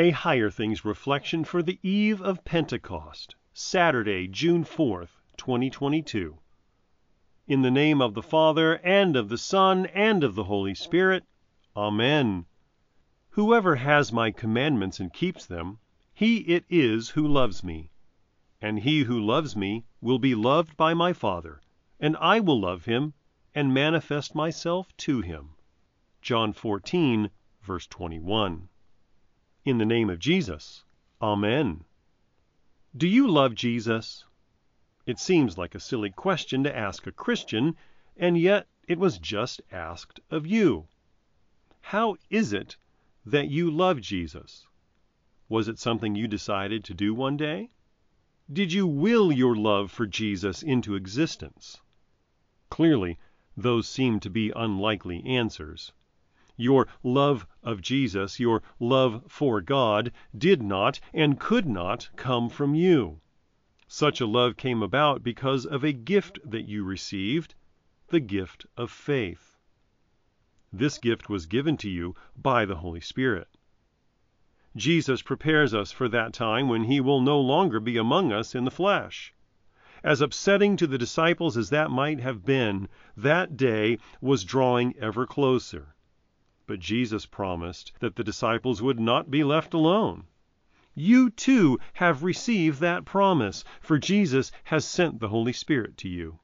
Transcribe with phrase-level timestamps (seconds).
[0.00, 6.38] A Higher Things reflection for the eve of Pentecost, Saturday, June 4th, 2022.
[7.48, 11.24] In the name of the Father, and of the Son, and of the Holy Spirit.
[11.76, 12.46] Amen.
[13.30, 15.80] Whoever has my commandments and keeps them,
[16.14, 17.90] he it is who loves me.
[18.62, 21.60] And he who loves me will be loved by my Father,
[21.98, 23.14] and I will love him
[23.52, 25.56] and manifest myself to him.
[26.22, 27.30] John 14,
[27.62, 28.68] verse 21.
[29.68, 30.82] In the name of Jesus.
[31.20, 31.84] Amen.
[32.96, 34.24] Do you love Jesus?
[35.04, 37.76] It seems like a silly question to ask a Christian,
[38.16, 40.88] and yet it was just asked of you.
[41.82, 42.78] How is it
[43.26, 44.66] that you love Jesus?
[45.50, 47.68] Was it something you decided to do one day?
[48.50, 51.78] Did you will your love for Jesus into existence?
[52.70, 53.18] Clearly,
[53.54, 55.92] those seem to be unlikely answers.
[56.60, 62.74] Your love of Jesus, your love for God, did not and could not come from
[62.74, 63.20] you.
[63.86, 67.54] Such a love came about because of a gift that you received,
[68.08, 69.56] the gift of faith.
[70.72, 73.46] This gift was given to you by the Holy Spirit.
[74.74, 78.64] Jesus prepares us for that time when he will no longer be among us in
[78.64, 79.32] the flesh.
[80.02, 85.24] As upsetting to the disciples as that might have been, that day was drawing ever
[85.24, 85.94] closer.
[86.68, 90.24] But Jesus promised that the disciples would not be left alone.
[90.94, 96.40] You too have received that promise, for Jesus has sent the Holy Spirit to you.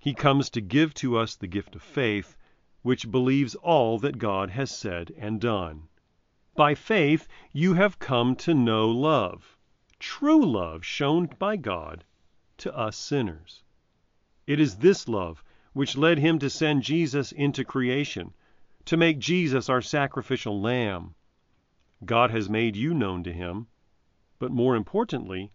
[0.00, 2.36] He comes to give to us the gift of faith,
[2.82, 5.86] which believes all that God has said and done.
[6.56, 9.56] By faith you have come to know love,
[10.00, 12.02] true love shown by God
[12.56, 13.62] to us sinners.
[14.48, 18.34] It is this love which led him to send Jesus into creation
[18.86, 21.14] to make Jesus our sacrificial lamb.
[22.04, 23.66] God has made you known to him,
[24.38, 25.52] but more importantly,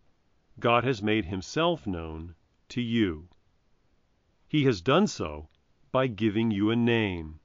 [0.60, 2.34] God has made himself known
[2.70, 3.30] to you.
[4.48, 5.50] He has done so
[5.92, 7.40] by giving you a name,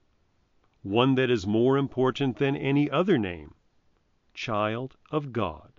[0.83, 3.55] one that is more important than any other name
[4.33, 5.73] child of God.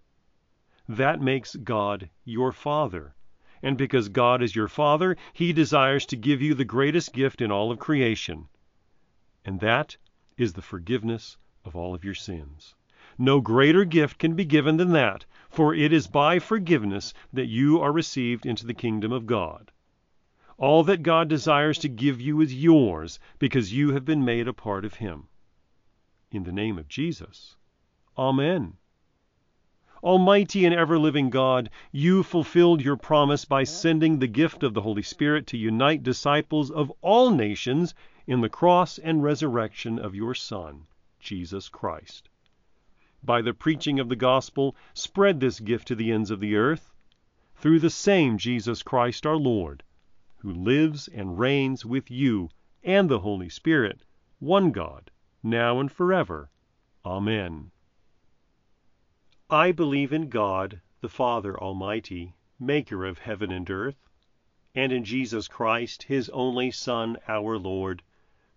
[0.87, 3.15] That makes God your Father.
[3.63, 7.51] And because God is your Father, He desires to give you the greatest gift in
[7.51, 8.47] all of creation
[9.45, 9.95] and that
[10.37, 12.75] is the forgiveness of all of your sins.
[13.17, 17.79] No greater gift can be given than that, for it is by forgiveness that you
[17.79, 19.71] are received into the kingdom of God.
[20.57, 24.53] All that God desires to give you is yours because you have been made a
[24.53, 25.27] part of Him.
[26.31, 27.55] In the name of Jesus.
[28.17, 28.77] Amen.
[30.03, 34.81] Almighty and ever living God, you fulfilled your promise by sending the gift of the
[34.81, 37.93] Holy Spirit to unite disciples of all nations
[38.27, 40.87] in the cross and resurrection of your Son,
[41.19, 42.27] Jesus Christ.
[43.23, 46.91] By the preaching of the gospel, spread this gift to the ends of the earth,
[47.55, 49.83] through the same Jesus Christ our Lord,
[50.37, 52.49] who lives and reigns with you
[52.83, 54.03] and the Holy Spirit,
[54.39, 55.11] one God,
[55.43, 56.49] now and forever.
[57.05, 57.69] Amen.
[59.51, 64.09] I believe in God, the Father Almighty, maker of heaven and earth,
[64.73, 68.01] and in Jesus Christ, his only Son, our Lord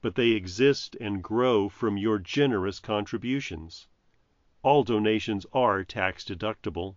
[0.00, 3.88] but they exist and grow from your generous contributions.
[4.62, 6.94] All donations are tax deductible.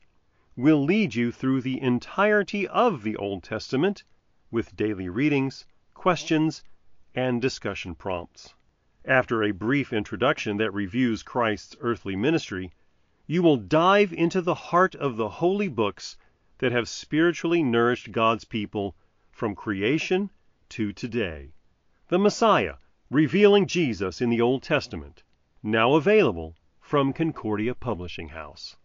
[0.56, 4.04] will lead you through the entirety of the Old Testament
[4.50, 5.64] with daily readings,
[5.94, 6.62] questions,
[7.14, 8.54] and discussion prompts.
[9.04, 12.70] After a brief introduction that reviews Christ's earthly ministry,
[13.26, 16.16] you will dive into the heart of the holy books
[16.58, 18.94] that have spiritually nourished God's people
[19.30, 20.30] from creation
[20.68, 21.52] to today.
[22.08, 22.74] The Messiah,
[23.10, 25.22] revealing Jesus in the Old Testament,
[25.62, 28.76] now available from Concordia Publishing House.